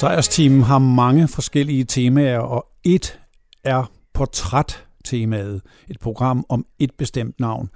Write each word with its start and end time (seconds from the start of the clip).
Sejrsteamen 0.00 0.62
har 0.62 0.78
mange 0.78 1.28
forskellige 1.28 1.84
temaer, 1.84 2.38
og 2.38 2.66
et 2.84 3.20
er 3.64 3.90
portrættemaet. 4.14 5.60
Et 5.88 6.00
program 6.00 6.44
om 6.48 6.66
et 6.78 6.90
bestemt 6.98 7.40
navn. 7.40 7.68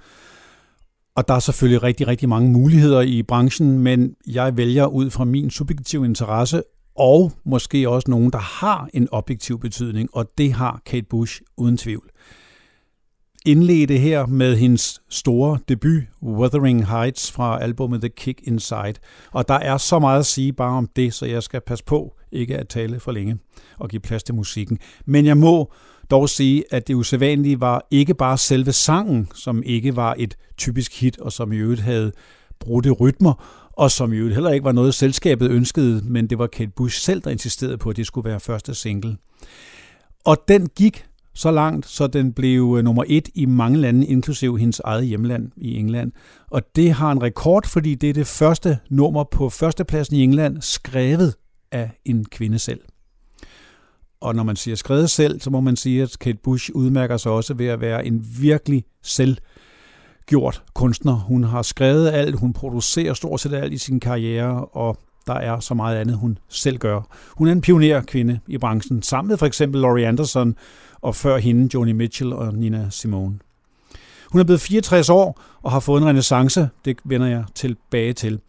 Og 1.15 1.27
der 1.27 1.33
er 1.33 1.39
selvfølgelig 1.39 1.83
rigtig, 1.83 2.07
rigtig 2.07 2.29
mange 2.29 2.51
muligheder 2.51 3.01
i 3.01 3.23
branchen, 3.23 3.79
men 3.79 4.15
jeg 4.27 4.57
vælger 4.57 4.85
ud 4.85 5.09
fra 5.09 5.25
min 5.25 5.49
subjektive 5.49 6.05
interesse, 6.05 6.63
og 6.95 7.31
måske 7.45 7.89
også 7.89 8.11
nogen, 8.11 8.31
der 8.31 8.39
har 8.39 8.89
en 8.93 9.07
objektiv 9.11 9.59
betydning, 9.59 10.09
og 10.13 10.25
det 10.37 10.53
har 10.53 10.81
Kate 10.85 11.07
Bush 11.09 11.41
uden 11.57 11.77
tvivl 11.77 12.09
indledte 13.45 13.97
her 13.97 14.25
med 14.25 14.55
hendes 14.55 15.01
store 15.09 15.59
debut, 15.69 16.03
Wuthering 16.23 16.87
Heights, 16.87 17.31
fra 17.31 17.63
albumet 17.63 18.01
The 18.01 18.09
Kick 18.09 18.41
Inside. 18.43 18.93
Og 19.31 19.47
der 19.47 19.53
er 19.53 19.77
så 19.77 19.99
meget 19.99 20.19
at 20.19 20.25
sige 20.25 20.53
bare 20.53 20.77
om 20.77 20.89
det, 20.95 21.13
så 21.13 21.25
jeg 21.25 21.43
skal 21.43 21.61
passe 21.61 21.85
på 21.85 22.15
ikke 22.31 22.57
at 22.57 22.67
tale 22.67 22.99
for 22.99 23.11
længe 23.11 23.37
og 23.79 23.89
give 23.89 23.99
plads 23.99 24.23
til 24.23 24.35
musikken. 24.35 24.79
Men 25.05 25.25
jeg 25.25 25.37
må 25.37 25.71
dog 26.11 26.29
sige, 26.29 26.63
at 26.71 26.87
det 26.87 26.93
usædvanlige 26.93 27.61
var 27.61 27.87
ikke 27.91 28.13
bare 28.13 28.37
selve 28.37 28.71
sangen, 28.71 29.27
som 29.33 29.63
ikke 29.65 29.95
var 29.95 30.15
et 30.17 30.37
typisk 30.57 31.01
hit, 31.01 31.19
og 31.19 31.31
som 31.31 31.51
i 31.51 31.57
øvrigt 31.57 31.81
havde 31.81 32.11
brudte 32.59 32.91
rytmer, 32.91 33.33
og 33.73 33.91
som 33.91 34.13
i 34.13 34.15
øvrigt 34.15 34.35
heller 34.35 34.51
ikke 34.51 34.63
var 34.63 34.71
noget, 34.71 34.93
selskabet 34.93 35.51
ønskede, 35.51 36.01
men 36.05 36.27
det 36.27 36.39
var 36.39 36.47
Kate 36.47 36.71
Bush 36.75 37.01
selv, 37.01 37.21
der 37.21 37.29
insisterede 37.29 37.77
på, 37.77 37.89
at 37.89 37.97
det 37.97 38.07
skulle 38.07 38.29
være 38.29 38.39
første 38.39 38.75
single. 38.75 39.17
Og 40.25 40.37
den 40.47 40.67
gik 40.67 41.05
så 41.35 41.51
langt, 41.51 41.85
så 41.85 42.07
den 42.07 42.33
blev 42.33 42.75
øh, 42.77 42.83
nummer 42.83 43.03
et 43.07 43.29
i 43.33 43.45
mange 43.45 43.77
lande, 43.77 44.07
inklusiv 44.07 44.57
hendes 44.57 44.79
eget 44.79 45.05
hjemland 45.05 45.51
i 45.57 45.79
England. 45.79 46.11
Og 46.47 46.61
det 46.75 46.91
har 46.91 47.11
en 47.11 47.21
rekord, 47.21 47.67
fordi 47.67 47.95
det 47.95 48.09
er 48.09 48.13
det 48.13 48.27
første 48.27 48.77
nummer 48.89 49.23
på 49.23 49.49
førstepladsen 49.49 50.15
i 50.15 50.23
England, 50.23 50.61
skrevet 50.61 51.35
af 51.71 51.91
en 52.05 52.25
kvinde 52.25 52.59
selv. 52.59 52.81
Og 54.21 54.35
når 54.35 54.43
man 54.43 54.55
siger 54.55 54.75
skrevet 54.75 55.09
selv, 55.09 55.39
så 55.39 55.49
må 55.49 55.61
man 55.61 55.75
sige, 55.75 56.03
at 56.03 56.19
Kate 56.19 56.37
Bush 56.43 56.71
udmærker 56.73 57.17
sig 57.17 57.31
også 57.31 57.53
ved 57.53 57.67
at 57.67 57.81
være 57.81 58.05
en 58.05 58.25
virkelig 58.39 58.83
selvgjort 59.03 60.63
kunstner. 60.73 61.13
Hun 61.13 61.43
har 61.43 61.61
skrevet 61.61 62.09
alt, 62.09 62.39
hun 62.39 62.53
producerer 62.53 63.13
stort 63.13 63.39
set 63.39 63.53
alt 63.53 63.73
i 63.73 63.77
sin 63.77 63.99
karriere, 63.99 64.65
og 64.65 64.97
der 65.27 65.33
er 65.33 65.59
så 65.59 65.73
meget 65.73 65.97
andet, 65.97 66.17
hun 66.17 66.37
selv 66.49 66.77
gør. 66.77 67.01
Hun 67.37 67.47
er 67.47 67.51
en 67.51 67.61
pionerkvinde 67.61 68.39
i 68.47 68.57
branchen, 68.57 69.01
sammen 69.01 69.29
med 69.29 69.37
for 69.37 69.45
eksempel 69.45 69.81
Laurie 69.81 70.07
Anderson, 70.07 70.55
og 71.01 71.15
før 71.15 71.37
hende 71.37 71.69
Joni 71.73 71.91
Mitchell 71.91 72.33
og 72.33 72.53
Nina 72.53 72.87
Simone. 72.89 73.39
Hun 74.31 74.41
er 74.41 74.45
blevet 74.45 74.61
64 74.61 75.09
år 75.09 75.41
og 75.63 75.71
har 75.71 75.79
fået 75.79 76.01
en 76.01 76.07
renaissance. 76.07 76.69
Det 76.85 76.97
vender 77.05 77.27
jeg 77.27 77.43
tilbage 77.55 78.13
til. 78.13 78.39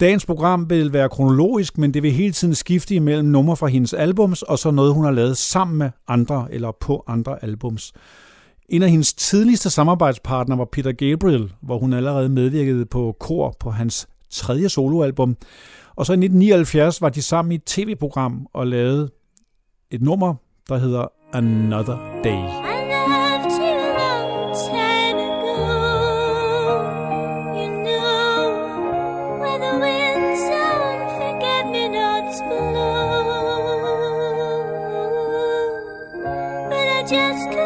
Dagens 0.00 0.26
program 0.26 0.70
vil 0.70 0.92
være 0.92 1.08
kronologisk, 1.08 1.78
men 1.78 1.94
det 1.94 2.02
vil 2.02 2.12
hele 2.12 2.32
tiden 2.32 2.54
skifte 2.54 2.94
imellem 2.94 3.28
numre 3.28 3.56
fra 3.56 3.66
hendes 3.66 3.94
albums 3.94 4.42
og 4.42 4.58
så 4.58 4.70
noget, 4.70 4.94
hun 4.94 5.04
har 5.04 5.10
lavet 5.10 5.36
sammen 5.36 5.78
med 5.78 5.90
andre 6.08 6.46
eller 6.50 6.72
på 6.80 7.04
andre 7.06 7.44
albums. 7.44 7.92
En 8.68 8.82
af 8.82 8.90
hendes 8.90 9.14
tidligste 9.14 9.70
samarbejdspartnere 9.70 10.58
var 10.58 10.64
Peter 10.72 10.92
Gabriel, 10.92 11.52
hvor 11.62 11.78
hun 11.78 11.92
allerede 11.92 12.28
medvirkede 12.28 12.86
på 12.86 13.16
kor 13.20 13.56
på 13.60 13.70
hans 13.70 14.08
tredje 14.30 14.68
soloalbum. 14.68 15.36
Og 15.96 16.06
så 16.06 16.12
i 16.12 16.14
1979 16.14 17.02
var 17.02 17.08
de 17.08 17.22
sammen 17.22 17.52
i 17.52 17.54
et 17.54 17.64
tv-program 17.64 18.46
og 18.54 18.66
lavede 18.66 19.10
et 19.90 20.02
nummer, 20.02 20.34
der 20.68 20.78
hedder 20.78 21.06
Another 21.32 22.20
Day. 22.24 22.66
just 37.10 37.65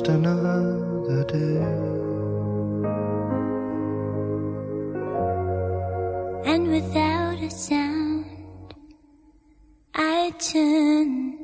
just 0.00 0.08
another 0.08 1.24
day. 1.24 1.60
And 6.50 6.68
without 6.68 7.38
a 7.42 7.50
sound, 7.50 8.24
I 9.94 10.32
turn 10.38 11.38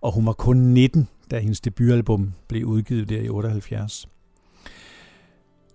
og 0.00 0.12
hun 0.12 0.26
var 0.26 0.32
kun 0.32 0.56
19, 0.56 1.08
da 1.30 1.38
hendes 1.38 1.60
debutalbum 1.60 2.32
blev 2.48 2.66
udgivet 2.66 3.08
der 3.08 3.20
i 3.20 3.28
78. 3.28 4.08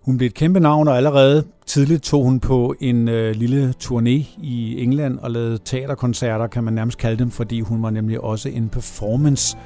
Hun 0.02 0.16
blev 0.16 0.26
et 0.26 0.34
kæmpe 0.34 0.60
navn, 0.60 0.88
og 0.88 0.96
allerede 0.96 1.44
tidligt 1.66 2.02
tog 2.02 2.24
hun 2.24 2.40
på 2.40 2.74
en 2.80 3.08
øh, 3.08 3.34
lille 3.34 3.74
turné 3.84 4.40
i 4.42 4.82
England 4.82 5.18
og 5.18 5.30
lavede 5.30 5.58
teaterkoncerter, 5.64 6.46
kan 6.46 6.64
man 6.64 6.74
nærmest 6.74 6.98
kalde 6.98 7.18
dem, 7.18 7.30
fordi 7.30 7.60
hun 7.60 7.82
var 7.82 7.90
nemlig 7.90 8.20
også 8.20 8.48
en 8.48 8.68
performance 8.68 9.56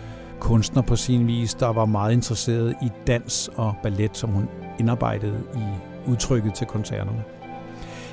kunstner 0.40 0.82
på 0.82 0.96
sin 0.96 1.26
vis, 1.26 1.54
der 1.54 1.72
var 1.72 1.84
meget 1.84 2.12
interesseret 2.12 2.74
i 2.82 2.88
dans 3.06 3.50
og 3.56 3.74
ballet, 3.82 4.16
som 4.16 4.30
hun 4.30 4.48
indarbejdede 4.78 5.40
i 5.54 5.64
udtrykket 6.10 6.54
til 6.54 6.66
koncerterne. 6.66 7.22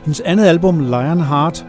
Hendes 0.04 0.21
andet 0.21 0.45
album, 0.45 0.80
Lionheart, 0.80 1.66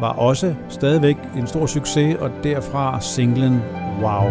var 0.00 0.12
også 0.12 0.54
stadigvæk 0.68 1.16
en 1.36 1.46
stor 1.46 1.66
succes, 1.66 2.16
og 2.16 2.30
derfra 2.42 3.00
singlen 3.00 3.62
Wow. 4.02 4.30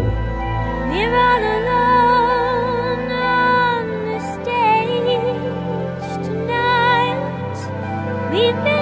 We've 8.32 8.64
been 8.64 8.81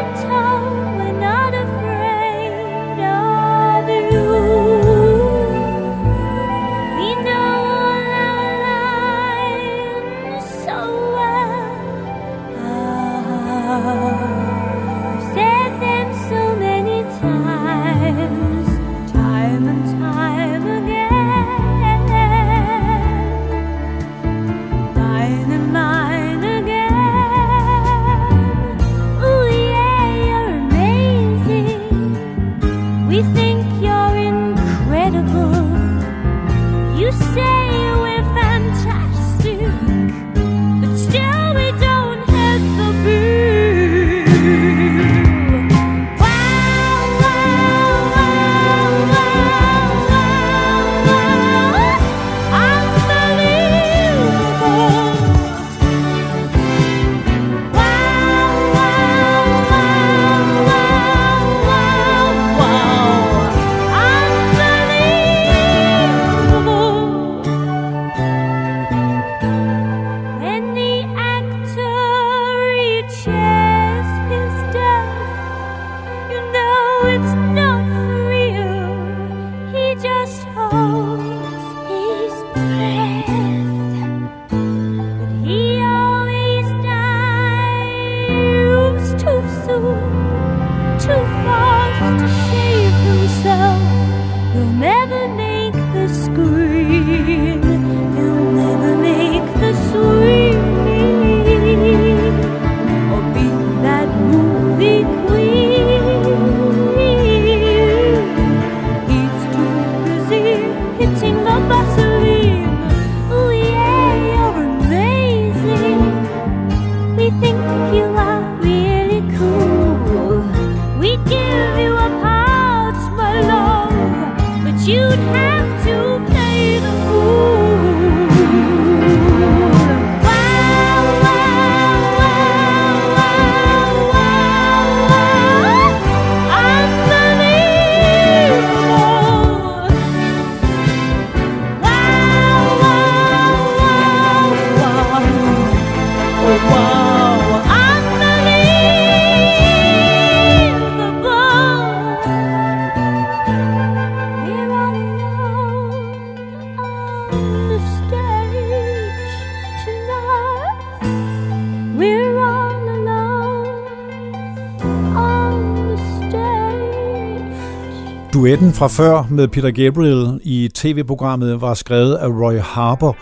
duetten 168.50 168.72
fra 168.72 168.88
før 168.88 169.26
med 169.30 169.48
Peter 169.48 169.70
Gabriel 169.70 170.40
i 170.42 170.70
tv-programmet 170.74 171.60
var 171.60 171.74
skrevet 171.74 172.14
af 172.14 172.26
Roy 172.26 172.58
Harper. 172.58 173.12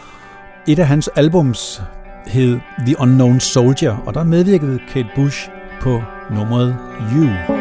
Et 0.68 0.78
af 0.78 0.86
hans 0.86 1.08
albums 1.16 1.82
hed 2.26 2.58
The 2.86 3.00
Unknown 3.00 3.40
Soldier, 3.40 3.96
og 4.06 4.14
der 4.14 4.24
medvirkede 4.24 4.78
Kate 4.92 5.08
Bush 5.16 5.48
på 5.80 6.02
nummeret 6.30 6.76
You. 7.14 7.57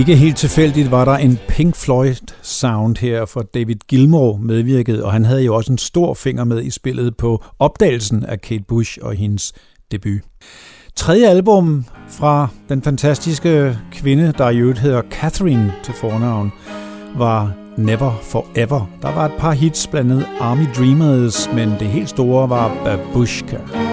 Ikke 0.00 0.16
helt 0.16 0.36
tilfældigt 0.36 0.90
var 0.90 1.04
der 1.04 1.16
en 1.16 1.38
Pink 1.48 1.76
Floyd 1.76 2.32
sound 2.42 2.96
her, 2.96 3.24
for 3.24 3.42
David 3.42 3.76
Gilmour 3.88 4.36
medvirkede, 4.36 5.04
og 5.04 5.12
han 5.12 5.24
havde 5.24 5.42
jo 5.42 5.54
også 5.54 5.72
en 5.72 5.78
stor 5.78 6.14
finger 6.14 6.44
med 6.44 6.62
i 6.62 6.70
spillet 6.70 7.16
på 7.16 7.44
opdagelsen 7.58 8.24
af 8.24 8.40
Kate 8.40 8.64
Bush 8.68 8.98
og 9.02 9.14
hendes 9.14 9.52
debut. 9.90 10.20
Tredje 10.96 11.28
album 11.28 11.84
fra 12.08 12.48
den 12.68 12.82
fantastiske 12.82 13.78
kvinde, 13.92 14.32
der 14.38 14.50
i 14.50 14.58
øvrigt 14.58 14.78
hedder 14.78 15.02
Catherine 15.10 15.74
til 15.82 15.94
fornavn, 15.94 16.52
var 17.16 17.52
Never 17.76 18.18
Forever. 18.22 18.90
Der 19.02 19.14
var 19.14 19.24
et 19.24 19.34
par 19.38 19.52
hits, 19.52 19.86
blandt 19.86 20.12
andet 20.12 20.26
Army 20.40 20.66
Dreamers, 20.76 21.48
men 21.54 21.68
det 21.68 21.88
helt 21.88 22.08
store 22.08 22.50
var 22.50 22.84
Babushka. 22.84 23.89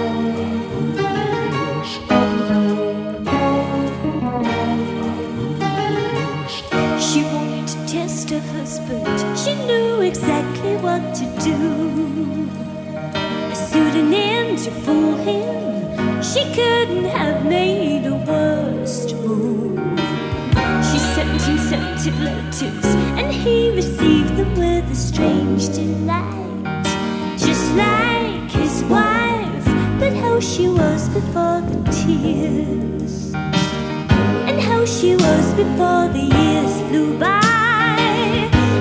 Before 35.56 36.08
the 36.10 36.20
years 36.20 36.82
flew 36.90 37.18
by, 37.18 37.42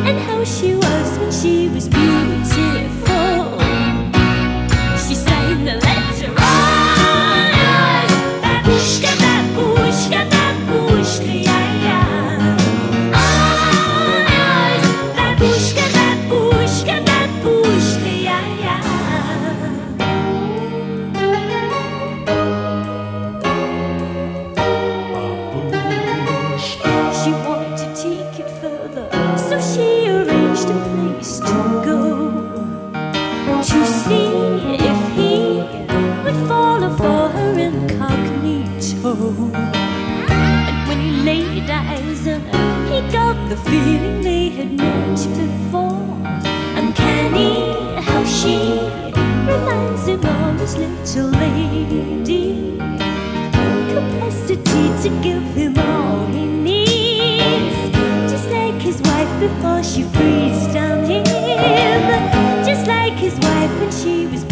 and 0.06 0.18
how 0.20 0.44
she 0.44 0.74
was 0.74 1.18
when 1.18 1.32
she 1.32 1.68
was 1.68 1.88
his 50.66 50.76
little 50.78 51.30
lady. 51.30 52.76
Capacity 53.94 54.84
to 55.02 55.08
give 55.22 55.44
him 55.54 55.78
all 55.78 56.26
he 56.26 56.44
needs. 56.44 57.76
Just 58.30 58.50
like 58.50 58.74
his 58.82 59.00
wife 59.02 59.40
before 59.40 59.82
she 59.84 60.02
freezed 60.02 60.72
down 60.74 61.04
him. 61.04 61.24
Just 62.64 62.86
like 62.88 63.12
his 63.12 63.34
wife 63.38 63.70
when 63.80 63.92
she 63.92 64.26
was 64.26 64.45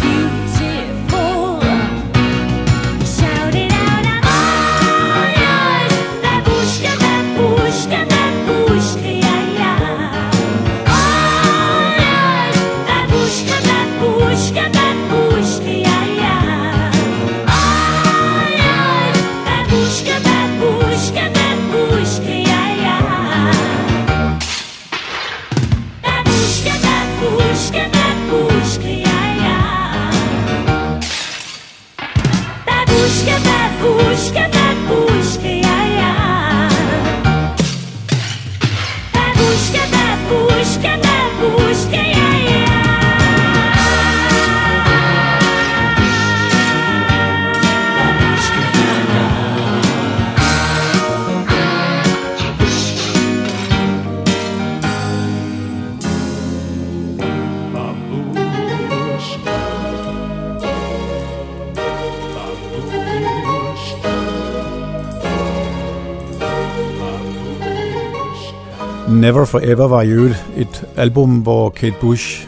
Never 69.24 69.44
Forever 69.44 69.88
var 69.88 70.02
i 70.02 70.08
øvrigt 70.08 70.44
et 70.56 70.84
album, 70.96 71.30
hvor 71.30 71.70
Kate 71.70 71.94
Bush 72.00 72.46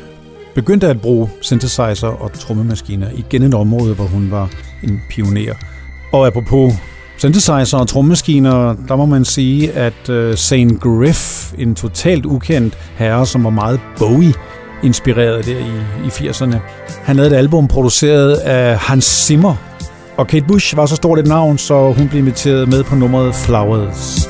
begyndte 0.54 0.88
at 0.88 1.00
bruge 1.00 1.28
synthesizer 1.40 2.22
og 2.22 2.32
trommemaskiner. 2.32 3.06
Igen 3.14 3.42
et 3.42 3.54
område, 3.54 3.94
hvor 3.94 4.04
hun 4.04 4.30
var 4.30 4.50
en 4.82 5.00
pioner. 5.10 5.54
Og 6.12 6.26
apropos 6.26 6.74
synthesizer 7.18 7.78
og 7.78 7.88
trommemaskiner, 7.88 8.76
der 8.88 8.96
må 8.96 9.06
man 9.06 9.24
sige, 9.24 9.72
at 9.72 10.08
øh, 10.08 10.36
St. 10.36 10.80
Griff, 10.80 11.52
en 11.58 11.74
totalt 11.74 12.26
ukendt 12.26 12.78
herre, 12.96 13.26
som 13.26 13.44
var 13.44 13.50
meget 13.50 13.80
Bowie-inspireret 13.98 15.46
der 15.46 15.58
i, 15.58 16.06
i 16.06 16.08
80'erne, 16.08 16.56
han 17.02 17.16
havde 17.16 17.30
et 17.30 17.36
album 17.36 17.68
produceret 17.68 18.32
af 18.34 18.78
Hans 18.78 19.04
Zimmer. 19.04 19.54
Og 20.16 20.26
Kate 20.26 20.46
Bush 20.48 20.76
var 20.76 20.86
så 20.86 20.96
stort 20.96 21.18
et 21.18 21.26
navn, 21.26 21.58
så 21.58 21.92
hun 21.92 22.08
blev 22.08 22.18
inviteret 22.18 22.68
med 22.68 22.84
på 22.84 22.94
nummeret 22.94 23.34
Flowers. 23.34 24.28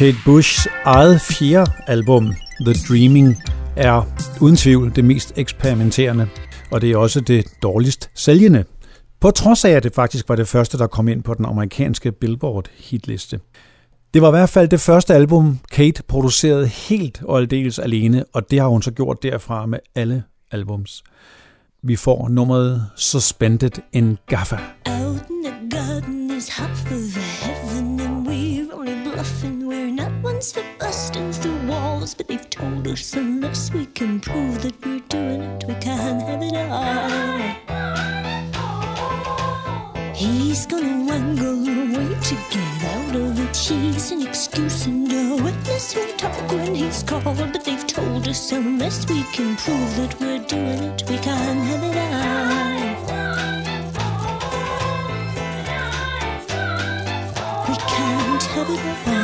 Kate 0.00 0.16
Bushs 0.24 0.68
eget 0.84 1.20
fjerde 1.20 1.72
album, 1.86 2.34
The 2.66 2.74
Dreaming, 2.88 3.36
er 3.76 4.02
uden 4.40 4.56
tvivl 4.56 4.96
det 4.96 5.04
mest 5.04 5.32
eksperimenterende, 5.36 6.28
og 6.70 6.80
det 6.80 6.90
er 6.90 6.96
også 6.96 7.20
det 7.20 7.44
dårligst 7.62 8.10
sælgende. 8.14 8.64
På 9.20 9.30
trods 9.30 9.64
af, 9.64 9.70
at 9.70 9.82
det 9.82 9.94
faktisk 9.94 10.28
var 10.28 10.36
det 10.36 10.48
første, 10.48 10.78
der 10.78 10.86
kom 10.86 11.08
ind 11.08 11.22
på 11.22 11.34
den 11.34 11.44
amerikanske 11.44 12.12
Billboard-hitliste. 12.12 13.38
Det 14.14 14.22
var 14.22 14.28
i 14.28 14.30
hvert 14.30 14.48
fald 14.48 14.68
det 14.68 14.80
første 14.80 15.14
album, 15.14 15.58
Kate 15.72 16.02
producerede 16.02 16.66
helt 16.66 17.22
og 17.24 17.38
aldeles 17.38 17.78
alene, 17.78 18.24
og 18.32 18.50
det 18.50 18.60
har 18.60 18.68
hun 18.68 18.82
så 18.82 18.90
gjort 18.90 19.22
derfra 19.22 19.66
med 19.66 19.78
alle 19.94 20.22
albums. 20.50 21.02
Vi 21.82 21.96
får 21.96 22.28
nummeret 22.28 22.86
Suspended 22.96 23.82
in 23.92 24.18
Gaffa. 24.26 24.58
Out 24.86 25.20
in 25.30 25.44
the 25.44 25.78
garden 25.78 26.30
is 26.38 26.48
but 32.14 32.28
they've 32.28 32.50
told 32.50 32.86
us 32.88 33.14
unless 33.14 33.72
we 33.72 33.86
can 33.86 34.20
prove 34.20 34.62
that 34.62 34.74
we're 34.84 35.00
doing 35.08 35.42
it, 35.42 35.64
we 35.68 35.74
can't 35.74 36.22
have 36.22 36.42
it 36.42 36.56
all. 36.56 37.40
He's 40.14 40.66
gonna 40.66 41.04
wangle 41.04 41.68
away 41.68 42.14
to 42.28 42.34
get 42.50 42.84
out 42.94 43.16
of 43.16 43.40
it. 43.40 43.54
She's 43.54 44.10
an 44.12 44.26
excuse 44.26 44.86
and 44.86 45.12
a 45.12 45.42
witness 45.42 45.92
who'll 45.92 46.16
talk 46.16 46.52
when 46.52 46.74
he's 46.74 47.02
called. 47.02 47.24
But 47.24 47.64
they've 47.64 47.86
told 47.86 48.26
us 48.28 48.52
unless 48.52 49.08
we 49.08 49.22
can 49.34 49.56
prove 49.56 49.96
that 49.96 50.20
we're 50.20 50.44
doing 50.46 50.82
it, 50.82 51.02
we 51.08 51.18
can't 51.18 51.60
have 51.68 51.84
it 51.90 51.96
all. 51.96 52.40
We 57.68 57.76
can't 57.76 58.42
have 58.42 58.70
it 58.70 59.08
all. 59.08 59.19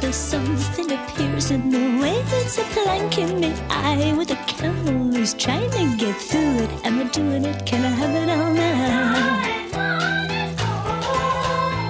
There's 0.00 0.16
something 0.16 0.90
appears 0.92 1.50
in 1.50 1.70
the 1.70 2.00
way 2.00 2.22
it's 2.40 2.56
a 2.58 2.62
plank 2.72 3.18
in 3.18 3.38
me 3.38 3.52
eye 3.68 4.14
with 4.16 4.30
a 4.30 4.36
camel 4.46 5.12
who's 5.12 5.34
trying 5.34 5.70
to 5.70 5.96
get 5.96 6.16
through 6.16 6.64
it. 6.64 6.70
Am 6.86 7.00
I 7.00 7.04
doing 7.04 7.44
it? 7.44 7.66
Can 7.66 7.84
I 7.84 7.90
have 7.90 8.14
it 8.22 8.30
all 8.30 8.52
now? 8.54 9.40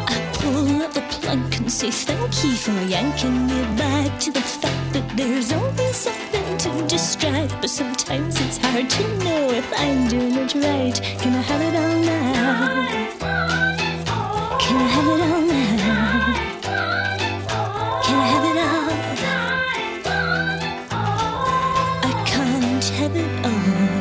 I 0.09 0.33
pull 0.35 0.83
up 0.83 0.93
the 0.93 1.03
plank 1.03 1.59
and 1.59 1.71
say 1.71 1.91
thank 1.91 2.45
you 2.45 2.53
for 2.53 2.73
yanking 2.95 3.47
me 3.47 3.63
back 3.77 4.19
to 4.21 4.33
the 4.33 4.41
fact 4.41 4.93
that 4.93 5.09
there's 5.17 5.53
always 5.53 5.97
something 5.97 6.59
to 6.59 6.87
distract. 6.89 7.61
But 7.61 7.71
sometimes 7.71 8.41
it's 8.41 8.59
hard 8.59 8.91
to 8.91 9.03
know 9.25 9.51
if 9.51 9.73
I'm 9.79 10.09
doing 10.09 10.35
it 10.35 10.55
right. 10.55 11.01
Can 11.21 11.35
I 11.35 11.43
have 11.43 11.61
it 11.61 11.75
all 11.77 11.99
now? 12.05 12.89
Can 14.59 14.77
I 14.77 14.89
have 14.97 15.07
it 15.07 15.21
all 15.21 15.41
now? 15.43 16.60
Can't 22.97 23.15
have 23.15 24.00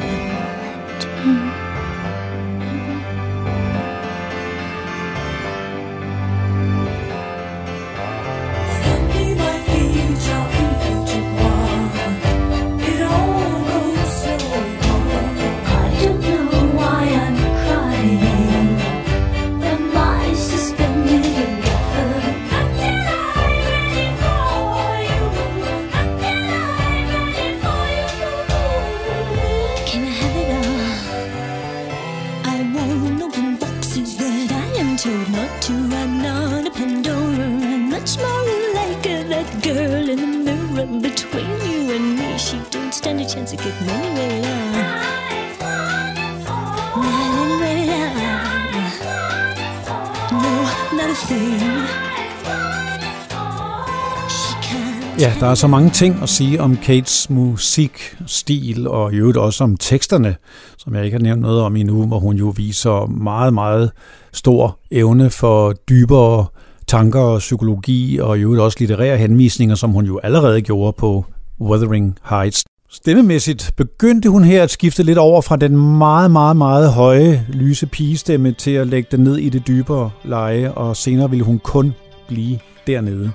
der 55.40 55.48
er 55.48 55.56
så 55.56 55.68
mange 55.68 55.90
ting 55.90 56.20
at 56.24 56.30
sige 56.30 56.62
om 56.62 56.78
Kates 56.78 57.30
musik, 57.30 57.92
stil 58.28 58.88
og 58.88 59.14
i 59.14 59.16
øvrigt 59.16 59.38
også 59.38 59.64
om 59.64 59.78
teksterne, 59.78 60.36
som 60.78 60.96
jeg 60.96 61.06
ikke 61.06 61.18
har 61.18 61.24
nævnt 61.24 61.42
noget 61.42 61.62
om 61.62 61.76
endnu, 61.76 62.08
hvor 62.08 62.20
hun 62.20 62.36
jo 62.38 62.54
viser 62.58 63.06
meget, 63.06 63.54
meget 63.54 63.92
stor 64.34 64.80
evne 64.92 65.30
for 65.30 65.74
dybere 65.90 66.46
tanker 66.88 67.20
og 67.20 67.40
psykologi 67.40 68.20
og 68.22 68.38
i 68.38 68.42
øvrigt 68.42 68.62
også 68.62 68.78
litterære 68.80 69.18
henvisninger, 69.18 69.76
som 69.76 69.92
hun 69.92 70.06
jo 70.06 70.20
allerede 70.24 70.62
gjorde 70.62 70.96
på 70.98 71.26
Wuthering 71.62 72.16
Heights. 72.30 72.64
Stemmemæssigt 72.90 73.72
begyndte 73.78 74.30
hun 74.30 74.44
her 74.44 74.64
at 74.64 74.72
skifte 74.72 75.04
lidt 75.04 75.18
over 75.18 75.42
fra 75.42 75.56
den 75.56 75.98
meget, 75.98 76.32
meget, 76.32 76.58
meget 76.58 76.94
høje, 76.94 77.46
lyse 77.50 77.88
pigestemme 77.88 78.52
til 78.52 78.72
at 78.72 78.88
lægge 78.88 79.08
den 79.12 79.20
ned 79.20 79.38
i 79.38 79.50
det 79.50 79.68
dybere 79.68 80.10
leje, 80.24 80.72
og 80.72 80.98
senere 80.98 81.30
ville 81.30 81.46
hun 81.46 81.60
kun 81.60 81.94
blive 82.28 82.60
dernede. 82.88 83.32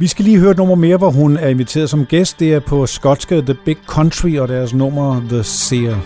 Vi 0.00 0.06
skal 0.06 0.24
lige 0.24 0.38
høre 0.38 0.50
et 0.50 0.56
nummer 0.56 0.74
mere, 0.74 0.96
hvor 0.96 1.10
hun 1.10 1.36
er 1.36 1.48
inviteret 1.48 1.90
som 1.90 2.06
gæst. 2.06 2.40
Det 2.40 2.54
er 2.54 2.60
på 2.60 2.86
skotske 2.86 3.42
The 3.42 3.54
Big 3.54 3.76
Country 3.86 4.36
og 4.38 4.48
deres 4.48 4.74
nummer 4.74 5.20
The 5.28 5.42
Seer. 5.42 5.96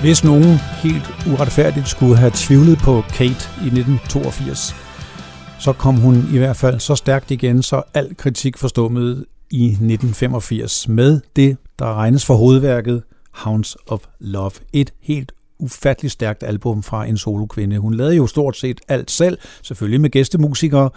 Hvis 0.00 0.24
nogen 0.24 0.58
helt 0.82 1.10
uretfærdigt 1.32 1.88
skulle 1.88 2.16
have 2.16 2.32
tvivlet 2.34 2.78
på 2.78 3.02
Kate 3.08 3.48
i 3.64 3.66
1982, 3.66 4.74
så 5.58 5.72
kom 5.72 5.96
hun 5.96 6.14
i 6.34 6.38
hvert 6.38 6.56
fald 6.56 6.80
så 6.80 6.94
stærkt 6.94 7.30
igen, 7.30 7.62
så 7.62 7.82
al 7.94 8.16
kritik 8.16 8.58
forstummede 8.58 9.26
i 9.50 9.64
1985 9.66 10.88
med 10.88 11.20
det, 11.36 11.56
der 11.78 11.94
regnes 11.94 12.26
for 12.26 12.34
hovedværket 12.34 13.02
Hounds 13.32 13.76
of 13.86 14.00
Love. 14.20 14.50
Et 14.72 14.92
helt 15.00 15.32
ufatteligt 15.58 16.12
stærkt 16.12 16.42
album 16.42 16.82
fra 16.82 17.06
en 17.06 17.16
solokvinde. 17.16 17.78
Hun 17.78 17.94
lavede 17.94 18.16
jo 18.16 18.26
stort 18.26 18.56
set 18.56 18.80
alt 18.88 19.10
selv, 19.10 19.38
selvfølgelig 19.62 20.00
med 20.00 20.10
gæstemusikere, 20.10 20.90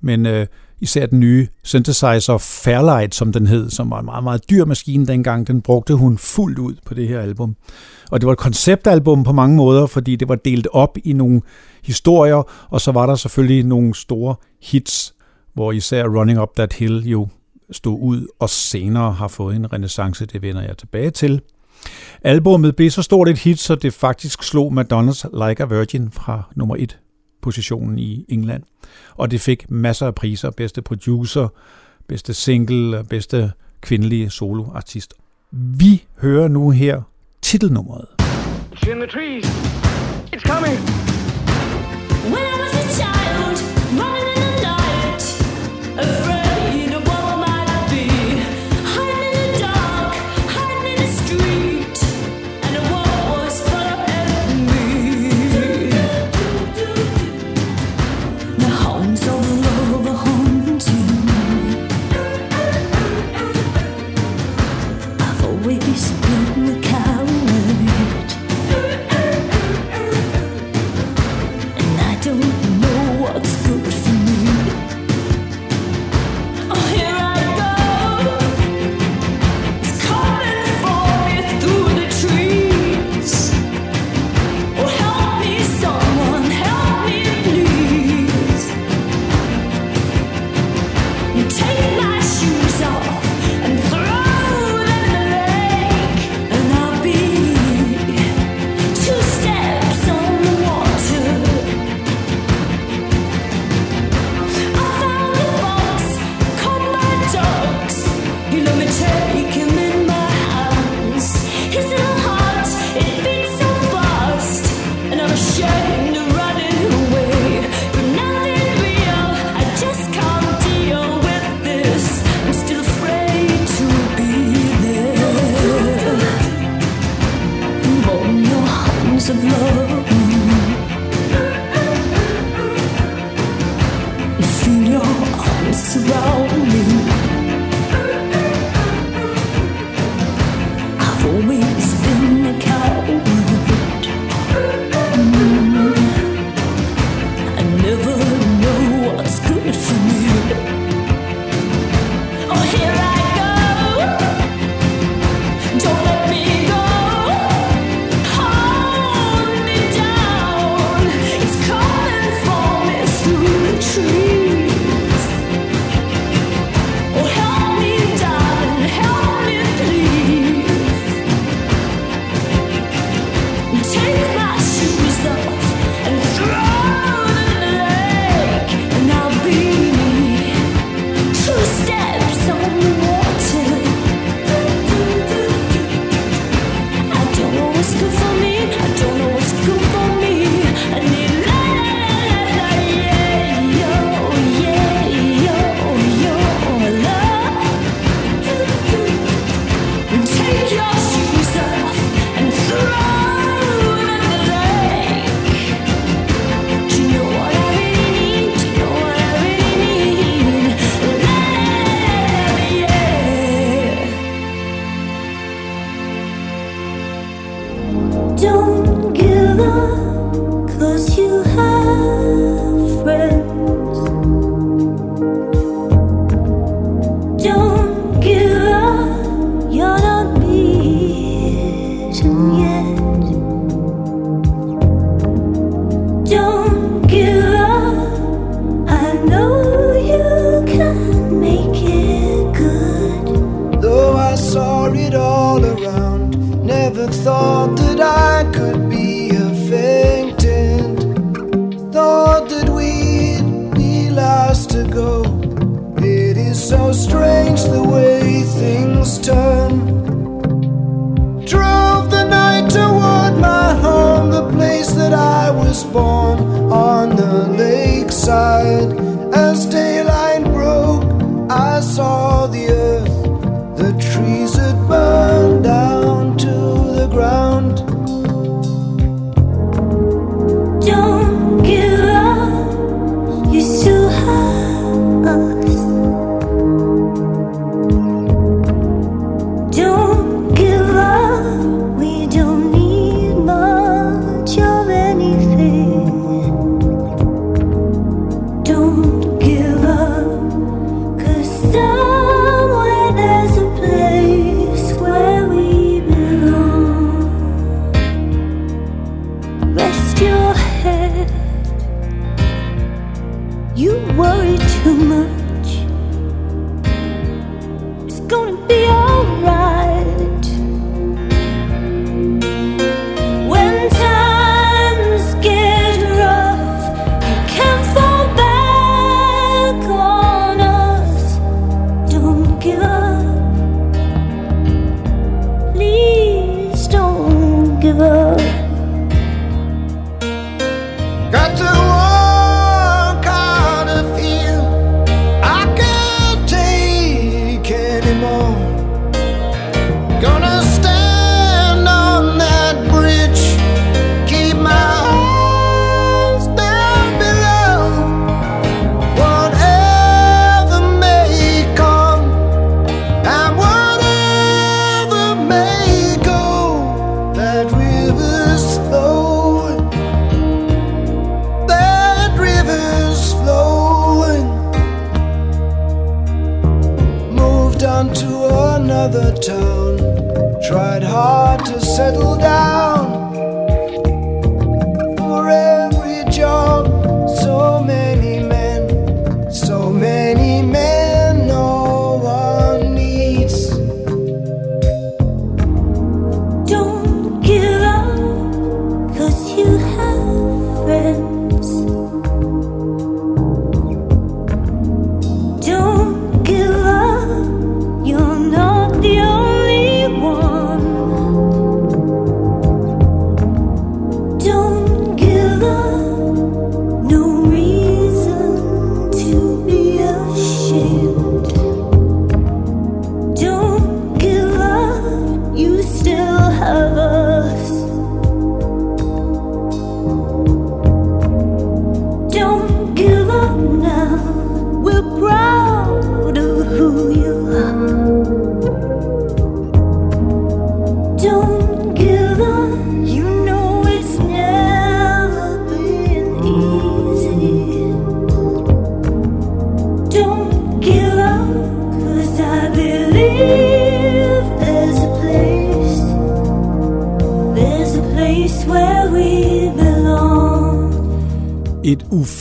men 0.00 0.26
øh, 0.26 0.46
især 0.80 1.06
den 1.06 1.20
nye 1.20 1.48
synthesizer 1.62 2.38
Fairlight, 2.38 3.14
som 3.14 3.32
den 3.32 3.46
hed, 3.46 3.70
som 3.70 3.90
var 3.90 3.98
en 3.98 4.04
meget, 4.04 4.24
meget 4.24 4.50
dyr 4.50 4.64
maskine 4.64 5.06
dengang, 5.06 5.46
den 5.46 5.62
brugte 5.62 5.94
hun 5.94 6.18
fuldt 6.18 6.58
ud 6.58 6.74
på 6.86 6.94
det 6.94 7.08
her 7.08 7.20
album. 7.20 7.56
Og 8.10 8.20
det 8.20 8.26
var 8.26 8.32
et 8.32 8.38
konceptalbum 8.38 9.24
på 9.24 9.32
mange 9.32 9.56
måder, 9.56 9.86
fordi 9.86 10.16
det 10.16 10.28
var 10.28 10.34
delt 10.34 10.68
op 10.72 10.98
i 11.04 11.12
nogle 11.12 11.40
historier, 11.82 12.42
og 12.70 12.80
så 12.80 12.92
var 12.92 13.06
der 13.06 13.14
selvfølgelig 13.14 13.64
nogle 13.64 13.94
store 13.94 14.34
hits, 14.62 15.14
hvor 15.54 15.72
især 15.72 16.04
Running 16.04 16.40
Up 16.40 16.54
That 16.56 16.72
Hill 16.72 17.08
jo 17.08 17.28
stod 17.70 17.98
ud, 18.00 18.26
og 18.38 18.50
senere 18.50 19.12
har 19.12 19.28
fået 19.28 19.56
en 19.56 19.72
renaissance, 19.72 20.26
det 20.26 20.42
vender 20.42 20.62
jeg 20.62 20.78
tilbage 20.78 21.10
til. 21.10 21.40
Albummet 22.22 22.76
blev 22.76 22.90
så 22.90 23.02
stort 23.02 23.28
et 23.28 23.38
hit, 23.38 23.58
så 23.58 23.74
det 23.74 23.92
faktisk 23.92 24.42
slog 24.42 24.74
Madonnas 24.74 25.26
Like 25.32 25.62
a 25.62 25.66
Virgin 25.66 26.10
fra 26.10 26.42
nummer 26.56 26.76
1 26.76 26.98
positionen 27.46 27.98
i 27.98 28.24
England. 28.28 28.62
Og 29.14 29.30
det 29.30 29.40
fik 29.40 29.70
masser 29.70 30.06
af 30.06 30.14
priser. 30.14 30.50
Bedste 30.50 30.82
producer, 30.82 31.48
bedste 32.08 32.34
single, 32.34 33.04
bedste 33.04 33.52
kvindelige 33.80 34.30
soloartist. 34.30 35.14
Vi 35.52 36.04
hører 36.20 36.48
nu 36.48 36.70
her 36.70 37.02
titelnummeret. 37.42 38.06
It's 38.72 38.90
in 38.90 38.96
the 38.96 39.06
trees. 39.06 39.46
It's 40.34 40.42
coming. 40.52 41.15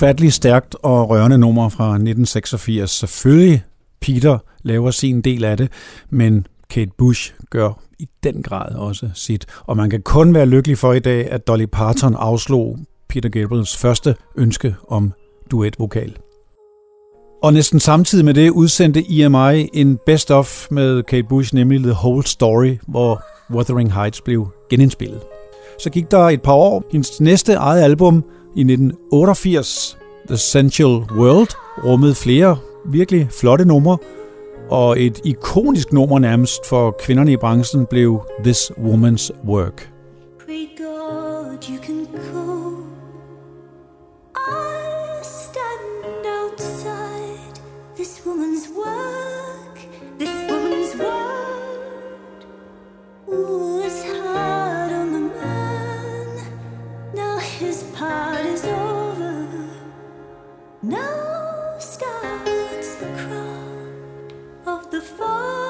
Et 0.05 0.09
ufatteligt 0.09 0.33
stærkt 0.33 0.75
og 0.83 1.09
rørende 1.09 1.37
nummer 1.37 1.69
fra 1.69 1.85
1986. 1.85 2.91
Selvfølgelig 2.91 3.63
Peter 4.01 4.37
laver 4.63 4.91
sin 4.91 5.21
del 5.21 5.43
af 5.43 5.57
det, 5.57 5.71
men 6.09 6.47
Kate 6.69 6.91
Bush 6.97 7.33
gør 7.49 7.79
i 7.99 8.07
den 8.23 8.43
grad 8.43 8.75
også 8.75 9.09
sit. 9.13 9.45
Og 9.63 9.77
man 9.77 9.89
kan 9.89 10.01
kun 10.01 10.33
være 10.33 10.45
lykkelig 10.45 10.77
for 10.77 10.93
i 10.93 10.99
dag, 10.99 11.31
at 11.31 11.47
Dolly 11.47 11.65
Parton 11.65 12.15
afslog 12.15 12.77
Peter 13.09 13.29
Gabriels 13.29 13.77
første 13.77 14.15
ønske 14.35 14.75
om 14.87 15.13
duetvokal. 15.51 16.17
Og 17.43 17.53
næsten 17.53 17.79
samtidig 17.79 18.25
med 18.25 18.33
det 18.33 18.49
udsendte 18.49 19.03
EMI 19.09 19.69
en 19.73 19.99
best-of 20.05 20.67
med 20.71 21.03
Kate 21.03 21.27
Bush, 21.29 21.55
nemlig 21.55 21.79
The 21.79 21.91
Whole 21.91 22.27
Story, 22.27 22.77
hvor 22.87 23.23
Wuthering 23.51 23.93
Heights 23.93 24.21
blev 24.21 24.47
genindspillet. 24.69 25.21
Så 25.79 25.89
gik 25.89 26.11
der 26.11 26.19
et 26.19 26.41
par 26.41 26.53
år. 26.53 26.83
Hendes 26.91 27.21
næste 27.21 27.53
eget 27.53 27.81
album 27.83 28.23
i 28.55 28.61
1988, 28.61 29.97
The 30.27 30.37
Sensual 30.37 31.03
World, 31.11 31.49
rummede 31.83 32.15
flere 32.15 32.57
virkelig 32.85 33.27
flotte 33.31 33.65
numre, 33.65 33.97
og 34.69 35.01
et 35.01 35.21
ikonisk 35.23 35.93
nummer 35.93 36.19
nærmest 36.19 36.65
for 36.65 36.95
kvinderne 36.99 37.31
i 37.31 37.37
branchen 37.37 37.85
blev 37.85 38.21
This 38.43 38.71
Woman's 38.71 39.47
Work. 39.47 39.91
Pray 40.45 40.67
God 40.77 40.94
the 64.95 65.01
father. 65.01 65.64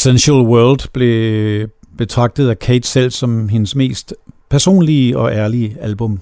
Essential 0.00 0.36
World 0.36 0.88
blev 0.92 1.68
betragtet 1.98 2.48
af 2.48 2.58
Kate 2.58 2.88
selv 2.88 3.10
som 3.10 3.48
hendes 3.48 3.74
mest 3.74 4.14
personlige 4.50 5.18
og 5.18 5.32
ærlige 5.32 5.76
album. 5.80 6.20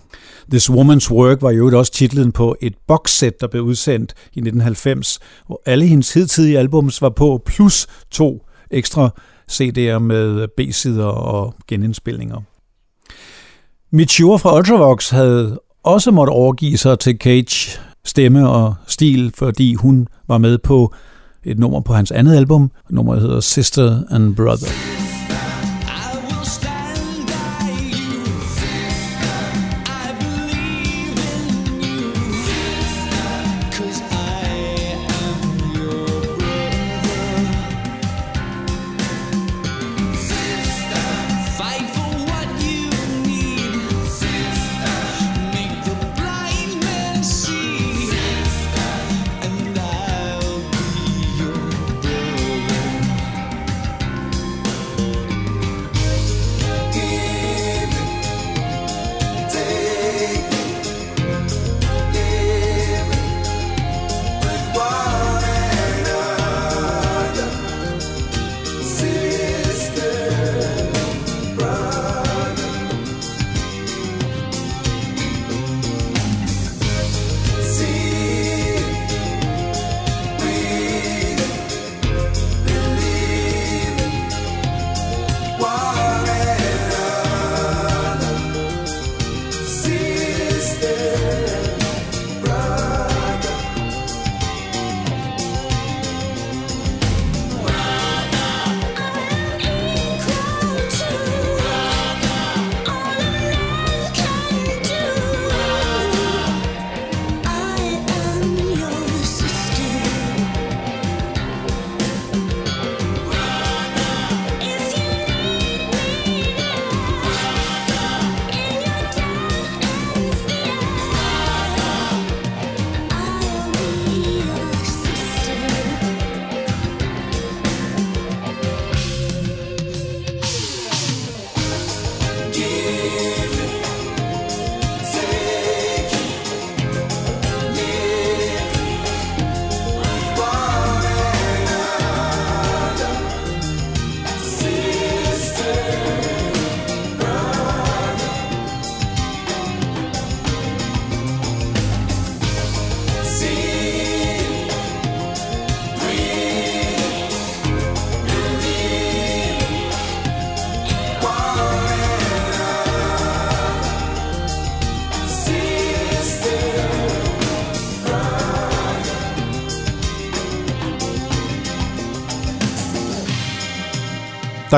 This 0.51 0.71
Woman's 0.71 1.11
Work 1.11 1.43
var 1.43 1.51
jo 1.51 1.79
også 1.79 1.93
titlen 1.93 2.33
på 2.33 2.57
et 2.61 2.75
boxset, 2.87 3.41
der 3.41 3.47
blev 3.47 3.63
udsendt 3.63 4.13
i 4.13 4.39
1990, 4.39 5.19
hvor 5.47 5.63
alle 5.67 5.87
hendes 5.87 6.15
hidtidige 6.15 6.59
albums 6.59 7.03
var 7.03 7.09
på, 7.09 7.43
plus 7.47 7.87
to 8.11 8.47
ekstra 8.71 9.11
CD'er 9.53 9.99
med 9.99 10.49
B-sider 10.57 11.07
og 11.07 11.55
genindspilninger. 11.69 12.41
Mitch 13.93 14.23
fra 14.23 14.57
Ultravox 14.57 15.11
havde 15.11 15.61
også 15.83 16.11
måtte 16.11 16.31
overgive 16.31 16.77
sig 16.77 16.99
til 16.99 17.17
Cage 17.21 17.81
stemme 18.05 18.49
og 18.49 18.75
stil, 18.87 19.33
fordi 19.35 19.75
hun 19.75 20.09
var 20.29 20.39
med 20.39 20.59
på 20.59 20.95
et 21.45 21.59
nummer 21.59 21.81
på 21.81 21.93
hans 21.95 22.11
andet 22.11 22.37
album. 22.37 22.71
Nummeret 22.91 23.21
hedder 23.21 23.41
Sister 23.41 24.03
and 24.11 24.37
Brother. 24.37 25.08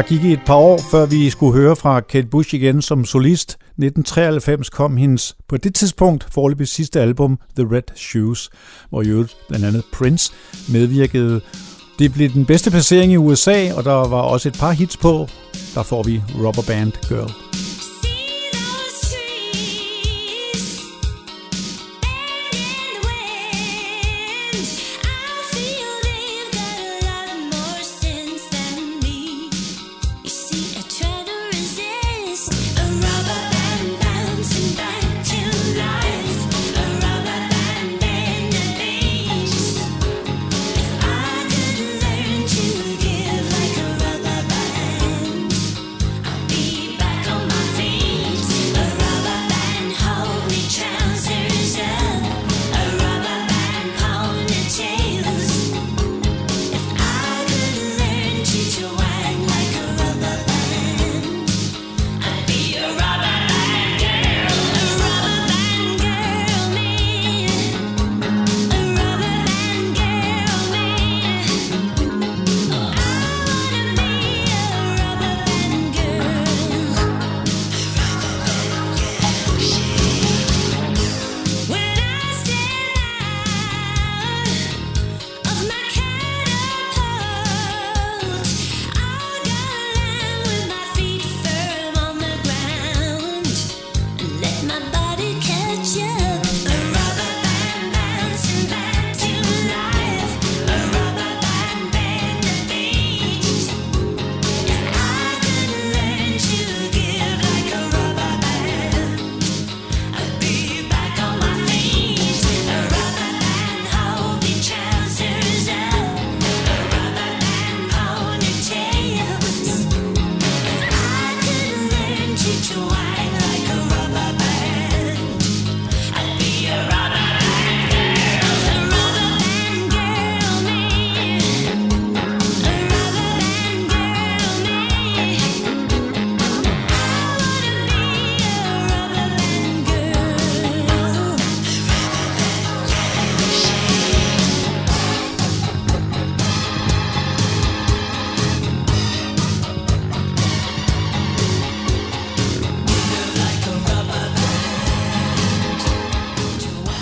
Der 0.01 0.07
gik 0.07 0.25
et 0.25 0.41
par 0.47 0.55
år, 0.55 0.81
før 0.91 1.07
vi 1.07 1.31
skulle 1.31 1.61
høre 1.61 1.77
fra 1.77 2.01
Kate 2.01 2.27
Bush 2.27 2.55
igen 2.55 2.83
som 2.83 3.05
solist. 3.05 3.51
1993 3.51 4.71
kom 4.71 4.97
hendes 4.97 5.37
på 5.49 5.57
det 5.57 5.75
tidspunkt 5.75 6.27
foreløbig 6.35 6.69
sidste 6.69 7.01
album, 7.01 7.39
The 7.57 7.67
Red 7.77 7.83
Shoes, 7.97 8.51
hvor 8.91 9.03
jo 9.03 9.27
blandt 9.49 9.67
andet 9.67 9.85
Prince 9.93 10.33
medvirkede. 10.73 11.41
Det 11.99 12.13
blev 12.13 12.29
den 12.29 12.47
bedste 12.47 12.71
placering 12.71 13.13
i 13.13 13.17
USA, 13.17 13.73
og 13.75 13.85
der 13.85 14.09
var 14.09 14.21
også 14.21 14.49
et 14.49 14.59
par 14.61 14.73
hits 14.73 14.97
på. 14.97 15.29
Der 15.75 15.83
får 15.83 16.03
vi 16.03 16.23
Rubber 16.35 16.63
Band 16.67 16.93
Girl. 17.09 17.70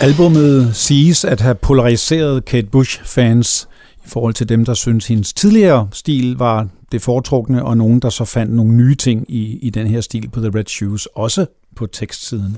Albummet 0.00 0.76
siges 0.76 1.24
at 1.24 1.40
have 1.40 1.54
polariseret 1.54 2.44
Kate 2.44 2.66
Bush-fans 2.66 3.68
i 4.04 4.08
forhold 4.08 4.34
til 4.34 4.48
dem, 4.48 4.64
der 4.64 4.74
synes 4.74 5.06
hendes 5.06 5.32
tidligere 5.32 5.88
stil 5.92 6.36
var 6.36 6.68
det 6.92 7.02
foretrukne, 7.02 7.64
og 7.64 7.76
nogen, 7.76 8.00
der 8.00 8.10
så 8.10 8.24
fandt 8.24 8.52
nogle 8.52 8.72
nye 8.72 8.94
ting 8.94 9.24
i, 9.28 9.58
i 9.62 9.70
den 9.70 9.86
her 9.86 10.00
stil 10.00 10.28
på 10.30 10.40
The 10.40 10.50
Red 10.54 10.64
Shoes, 10.66 11.06
også 11.06 11.46
på 11.76 11.86
tekstsiden. 11.86 12.56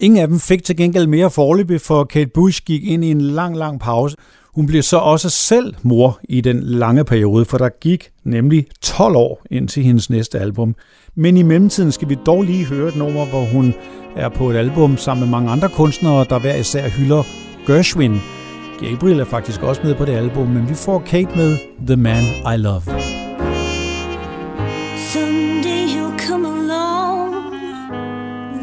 Ingen 0.00 0.20
af 0.20 0.28
dem 0.28 0.40
fik 0.40 0.64
til 0.64 0.76
gengæld 0.76 1.06
mere 1.06 1.30
forløbig, 1.30 1.80
for 1.80 2.04
Kate 2.04 2.30
Bush 2.34 2.62
gik 2.64 2.84
ind 2.84 3.04
i 3.04 3.10
en 3.10 3.20
lang, 3.20 3.56
lang 3.56 3.80
pause. 3.80 4.16
Hun 4.54 4.66
blev 4.66 4.82
så 4.82 4.96
også 4.96 5.30
selv 5.30 5.74
mor 5.82 6.20
i 6.24 6.40
den 6.40 6.62
lange 6.62 7.04
periode, 7.04 7.44
for 7.44 7.58
der 7.58 7.68
gik 7.80 8.10
nemlig 8.24 8.66
12 8.80 9.16
år 9.16 9.42
indtil 9.50 9.82
hendes 9.82 10.10
næste 10.10 10.38
album. 10.38 10.74
Men 11.14 11.36
i 11.36 11.42
mellemtiden 11.42 11.92
skal 11.92 12.08
vi 12.08 12.16
dog 12.26 12.42
lige 12.42 12.64
høre 12.64 12.88
et 12.88 12.96
nummer, 12.96 13.26
hvor 13.26 13.44
hun 13.44 13.74
er 14.16 14.28
på 14.28 14.50
et 14.50 14.56
album 14.56 14.96
sammen 14.96 15.20
med 15.20 15.30
mange 15.30 15.50
andre 15.50 15.68
kunstnere, 15.68 16.24
der 16.30 16.38
hver 16.38 16.54
især 16.54 16.88
hylder 16.88 17.22
Gershwin. 17.66 18.20
Gabriel 18.80 19.20
er 19.20 19.24
faktisk 19.24 19.62
også 19.62 19.80
med 19.84 19.94
på 19.94 20.04
det 20.04 20.12
album, 20.12 20.46
men 20.46 20.68
vi 20.68 20.74
får 20.74 20.98
Kate 21.06 21.36
med 21.36 21.56
The 21.86 21.96
Man 21.96 22.24
I 22.54 22.56
Love. 22.56 22.82
Someday 24.96 25.86
he'll 25.94 26.28
come 26.28 26.46
along, 26.46 27.34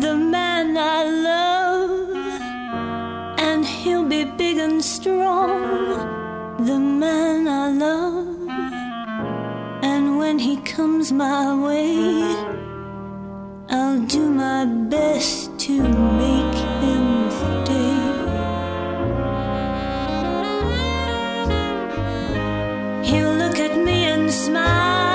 the 0.02 0.16
man 0.16 0.78
I 0.78 1.04
love, 1.30 1.90
and 3.38 3.66
he'll 3.66 4.10
be 4.10 4.26
big 4.38 4.60
and 4.60 4.82
strong, 4.82 5.62
the 6.66 6.80
man 6.80 7.48
I 7.48 7.80
love. 7.80 8.28
And 9.84 10.20
when 10.20 10.40
he 10.40 10.58
comes 10.76 11.12
my 11.12 11.54
way, 11.66 12.36
I'll 13.72 14.00
do 14.00 14.32
my 14.32 14.66
best 14.66 15.60
to 15.60 15.74
make 15.84 16.56
him 16.82 17.30
stay. 17.30 18.00
He'll 23.04 23.36
look 23.36 23.60
at 23.60 23.78
me 23.78 24.06
and 24.06 24.32
smile. 24.32 25.09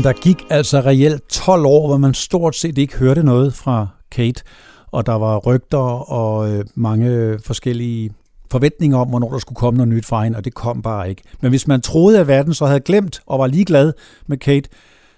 Men 0.00 0.04
der 0.04 0.12
gik 0.12 0.46
altså 0.50 0.80
reelt 0.80 1.28
12 1.28 1.66
år, 1.66 1.86
hvor 1.86 1.96
man 1.96 2.14
stort 2.14 2.56
set 2.56 2.78
ikke 2.78 2.96
hørte 2.96 3.22
noget 3.22 3.54
fra 3.54 3.88
Kate, 4.10 4.42
og 4.86 5.06
der 5.06 5.12
var 5.12 5.38
rygter 5.38 6.10
og 6.10 6.50
øh, 6.50 6.64
mange 6.74 7.38
forskellige 7.44 8.10
forventninger 8.50 8.98
om, 8.98 9.08
hvornår 9.08 9.30
der 9.30 9.38
skulle 9.38 9.56
komme 9.56 9.76
noget 9.76 9.88
nyt 9.88 10.06
fra 10.06 10.24
hende, 10.24 10.36
og 10.36 10.44
det 10.44 10.54
kom 10.54 10.82
bare 10.82 11.10
ikke. 11.10 11.22
Men 11.40 11.50
hvis 11.50 11.66
man 11.66 11.80
troede, 11.80 12.20
at 12.20 12.28
verden 12.28 12.54
så 12.54 12.66
havde 12.66 12.80
glemt 12.80 13.20
og 13.26 13.38
var 13.38 13.46
ligeglad 13.46 13.92
med 14.26 14.36
Kate, 14.38 14.68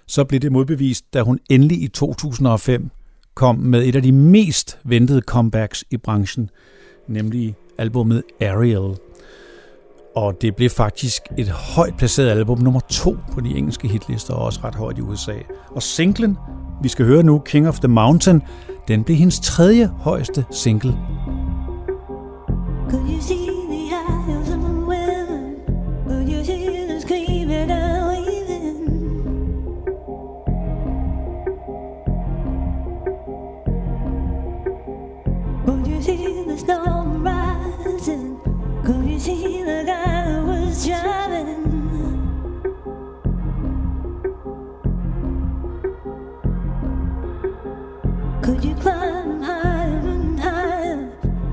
så 0.07 0.23
blev 0.23 0.39
det 0.39 0.51
modbevist, 0.51 1.13
da 1.13 1.21
hun 1.21 1.39
endelig 1.49 1.81
i 1.81 1.87
2005 1.87 2.89
kom 3.35 3.55
med 3.55 3.85
et 3.85 3.95
af 3.95 4.01
de 4.01 4.11
mest 4.11 4.77
ventede 4.83 5.21
comebacks 5.21 5.83
i 5.91 5.97
branchen, 5.97 6.49
nemlig 7.07 7.55
albumet 7.77 8.23
Ariel. 8.41 8.97
Og 10.15 10.41
det 10.41 10.55
blev 10.55 10.69
faktisk 10.69 11.23
et 11.37 11.49
højt 11.49 11.97
placeret 11.97 12.29
album, 12.29 12.59
nummer 12.59 12.79
to 12.79 13.15
på 13.31 13.41
de 13.41 13.57
engelske 13.57 13.87
hitlister, 13.87 14.33
og 14.33 14.45
også 14.45 14.59
ret 14.63 14.75
højt 14.75 14.97
i 14.97 15.01
USA. 15.01 15.33
Og 15.71 15.83
singlen, 15.83 16.37
vi 16.81 16.89
skal 16.89 17.05
høre 17.05 17.23
nu, 17.23 17.39
King 17.39 17.67
of 17.67 17.79
the 17.79 17.87
Mountain, 17.87 18.41
den 18.87 19.03
blev 19.03 19.17
hendes 19.17 19.39
tredje 19.39 19.87
højeste 19.87 20.45
single. 20.51 20.97
Could 22.89 23.09
you 23.09 23.21
see 23.21 23.47
the 23.69 23.95
eyes 23.95 24.49
of 24.49 24.59
the 24.59 24.73
women? 24.73 25.55
Could 26.07 26.29
you 26.29 26.43
see 26.45 26.87
them 26.87 27.01
screaming 27.01 27.71
and 27.71 28.05
weaving? 28.09 28.75
Could 35.65 35.87
you 35.87 36.01
see 36.01 36.43
the 36.47 36.57
storm 36.57 37.02
see 39.23 39.63
the 39.63 39.83
guy 39.87 40.25
who 40.25 40.45
was 40.47 40.85
driving? 40.85 41.63
Could 48.41 48.65
you 48.65 48.75
climb 48.75 49.41
higher 49.41 50.01
and 50.13 50.37
higher? 50.37 51.09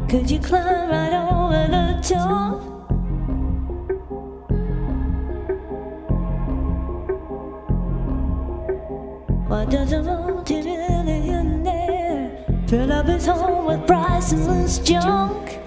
Could 0.09 0.29
you 0.29 0.41
climb 0.41 0.91
right 0.91 1.15
over 1.15 1.69
the 1.77 2.01
top? 2.03 2.61
Why 9.49 9.65
does 9.67 9.93
a 9.93 10.03
multi-millionaire 10.03 12.45
fill 12.67 12.93
up 12.93 13.07
his 13.07 13.27
home 13.27 13.67
with 13.67 13.87
priceless 13.87 14.81
junk? 14.81 15.61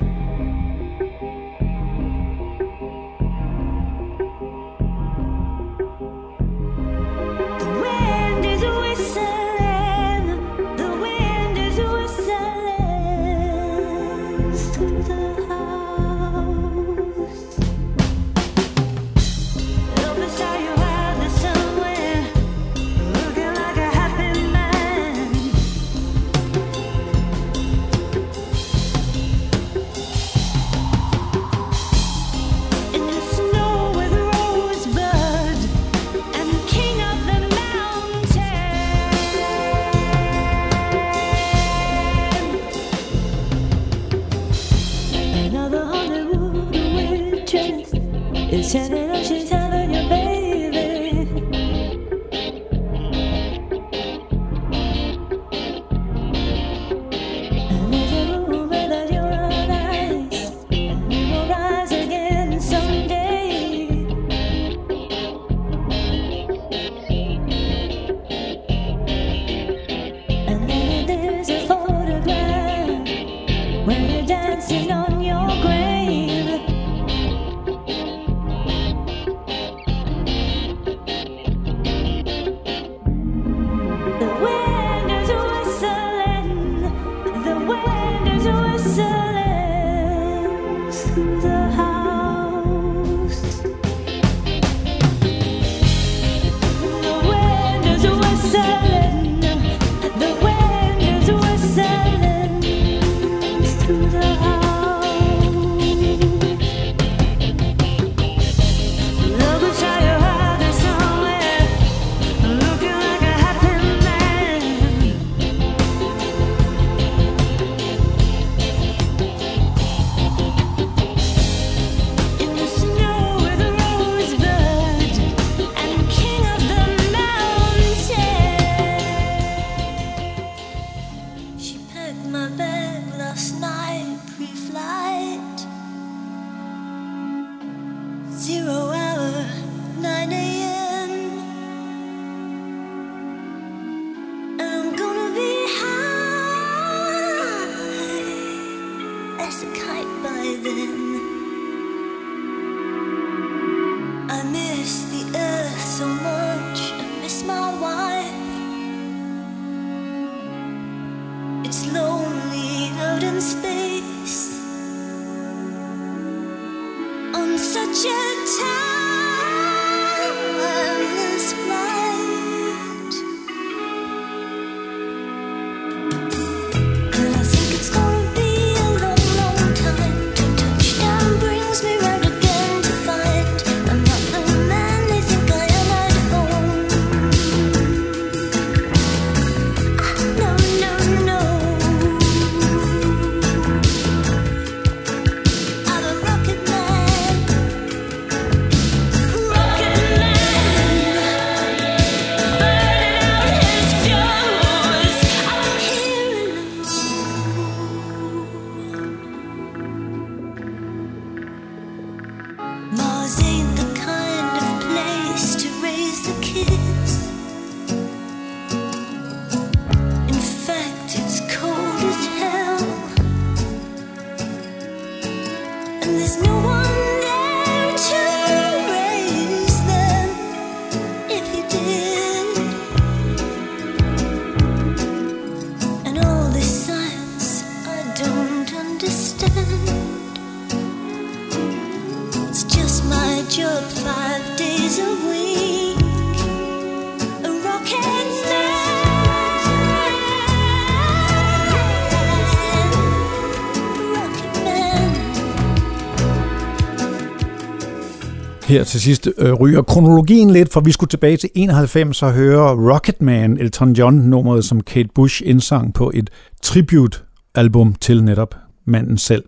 Her 258.74 258.84
til 258.84 259.02
sidst 259.02 259.30
øh, 259.38 259.54
ryger 259.54 259.82
kronologien 259.82 260.50
lidt, 260.50 260.74
for 260.74 260.82
vi 260.82 260.92
skulle 260.92 261.10
tilbage 261.10 261.38
til 261.38 261.50
91 261.56 262.24
og 262.24 262.34
høre 262.34 262.94
Rocketman, 262.94 263.58
Elton 263.58 263.94
John-nummeret, 263.94 264.66
som 264.66 264.82
Kate 264.82 265.10
Bush 265.16 265.42
indsang 265.46 265.94
på 265.94 266.12
et 266.14 266.30
tribute-album 266.64 267.96
til 268.02 268.24
netop 268.24 268.56
manden 268.86 269.18
selv. 269.18 269.44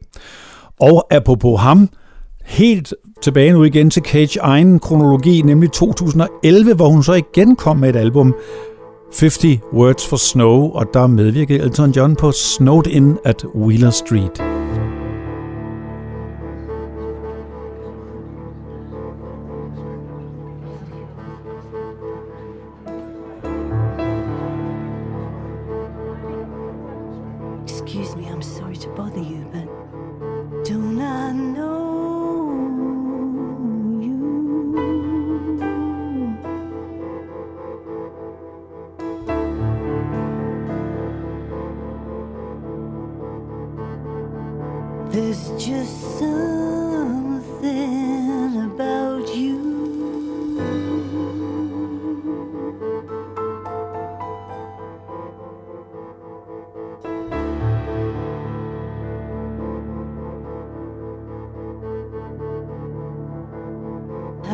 Og 0.79 1.07
apropos 1.11 1.61
ham, 1.61 1.89
helt 2.45 2.93
tilbage 3.21 3.53
nu 3.53 3.63
igen 3.63 3.89
til 3.89 4.01
Cage 4.01 4.39
egen 4.39 4.79
kronologi, 4.79 5.41
nemlig 5.41 5.71
2011, 5.71 6.73
hvor 6.73 6.89
hun 6.89 7.03
så 7.03 7.13
igen 7.13 7.55
kom 7.55 7.77
med 7.77 7.89
et 7.89 7.95
album, 7.95 8.35
50 9.19 9.45
Words 9.73 10.07
for 10.07 10.17
Snow, 10.17 10.71
og 10.71 10.85
der 10.93 11.07
medvirkede 11.07 11.59
Elton 11.59 11.91
John 11.91 12.15
på 12.15 12.31
Snowed 12.31 12.87
In 12.87 13.17
at 13.25 13.45
Wheeler 13.55 13.89
Street. 13.89 14.54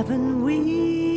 Haven't 0.02 0.44
we 0.44 1.11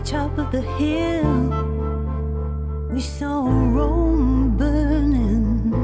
the 0.00 0.06
top 0.06 0.38
of 0.38 0.50
the 0.50 0.62
hill, 0.62 1.50
we 2.90 3.00
saw 3.00 3.44
Rome 3.46 4.56
burning. 4.56 5.74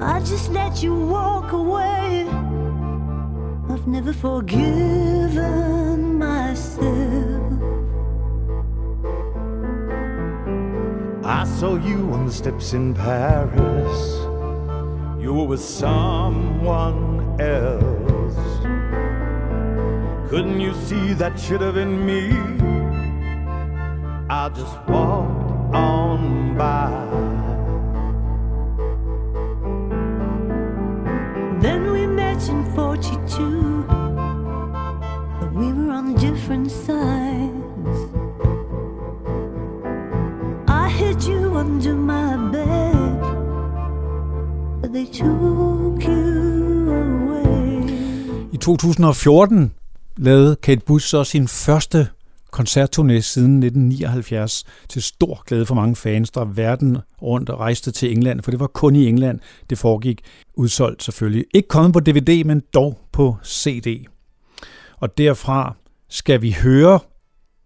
I 0.00 0.18
just 0.20 0.50
let 0.50 0.82
you 0.82 0.94
walk 0.94 1.52
away. 1.52 2.26
I've 3.68 3.86
never 3.86 4.12
forgiven 4.12 4.98
myself. 6.18 7.52
I 11.24 11.44
saw 11.44 11.76
you 11.76 12.10
on 12.12 12.26
the 12.26 12.32
steps 12.32 12.72
in 12.74 12.94
Paris. 12.94 14.26
You 15.22 15.34
were 15.34 15.46
with 15.46 15.62
someone 15.62 17.40
else. 17.40 17.91
Couldn't 20.32 20.60
you 20.60 20.72
see 20.86 21.12
that 21.12 21.38
should 21.38 21.60
have 21.60 21.74
been 21.74 22.06
me? 22.06 22.30
I 24.30 24.48
just 24.48 24.78
walked 24.88 25.74
on 25.74 26.56
by. 26.56 26.88
Then 31.60 31.92
we 31.92 32.06
met 32.06 32.48
in 32.48 32.64
42, 32.74 33.84
but 35.38 35.52
we 35.52 35.70
were 35.70 35.90
on 35.92 36.14
different 36.14 36.70
sides. 36.70 37.98
I 40.66 40.88
hid 40.88 41.22
you 41.24 41.54
under 41.58 41.94
my 41.94 42.38
bed, 42.50 43.20
but 44.80 44.94
they 44.94 45.04
took 45.04 46.02
you 46.02 46.90
away. 47.04 48.48
I 48.50 48.56
2014 48.56 49.72
lavede 50.22 50.56
Kate 50.56 50.84
Bush 50.86 51.06
så 51.08 51.24
sin 51.24 51.48
første 51.48 52.08
koncertturné 52.56 53.20
siden 53.20 53.62
1979 53.62 54.64
til 54.88 55.02
stor 55.02 55.42
glæde 55.46 55.66
for 55.66 55.74
mange 55.74 55.96
fans, 55.96 56.30
der 56.30 56.44
verden 56.44 56.98
rundt 57.22 57.50
og 57.50 57.58
rejste 57.58 57.90
til 57.90 58.12
England, 58.12 58.42
for 58.42 58.50
det 58.50 58.60
var 58.60 58.66
kun 58.66 58.96
i 58.96 59.06
England, 59.06 59.40
det 59.70 59.78
foregik 59.78 60.20
udsolgt 60.54 61.02
selvfølgelig. 61.02 61.44
Ikke 61.54 61.68
kommet 61.68 61.92
på 61.92 62.00
DVD, 62.00 62.44
men 62.44 62.62
dog 62.74 63.00
på 63.12 63.36
CD. 63.44 64.06
Og 64.96 65.18
derfra 65.18 65.76
skal 66.08 66.42
vi 66.42 66.56
høre 66.62 66.98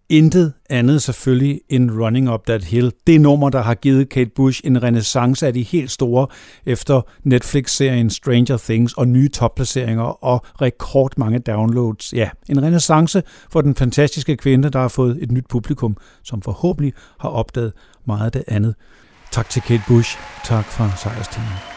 intet 0.09 0.53
andet 0.69 1.01
selvfølgelig 1.01 1.61
end 1.69 1.91
Running 1.91 2.33
Up 2.33 2.45
That 2.45 2.63
Hill. 2.63 2.91
Det 3.07 3.21
nummer, 3.21 3.49
der 3.49 3.61
har 3.61 3.73
givet 3.73 4.09
Kate 4.09 4.31
Bush 4.35 4.61
en 4.63 4.83
renaissance 4.83 5.47
af 5.47 5.53
de 5.53 5.61
helt 5.63 5.91
store 5.91 6.27
efter 6.65 7.01
Netflix-serien 7.23 8.09
Stranger 8.09 8.57
Things 8.57 8.93
og 8.93 9.07
nye 9.07 9.29
topplaceringer 9.29 10.23
og 10.23 10.45
rekordmange 10.61 11.39
downloads. 11.39 12.13
Ja, 12.13 12.29
en 12.49 12.63
renaissance 12.63 13.23
for 13.51 13.61
den 13.61 13.75
fantastiske 13.75 14.37
kvinde, 14.37 14.69
der 14.69 14.79
har 14.79 14.87
fået 14.87 15.23
et 15.23 15.31
nyt 15.31 15.47
publikum, 15.49 15.97
som 16.23 16.41
forhåbentlig 16.41 16.93
har 17.19 17.29
opdaget 17.29 17.73
meget 18.05 18.25
af 18.25 18.31
det 18.31 18.43
andet. 18.47 18.75
Tak 19.31 19.49
til 19.49 19.61
Kate 19.61 19.83
Bush. 19.87 20.17
Tak 20.45 20.65
fra 20.65 20.91
Sejrsteamen. 20.97 21.76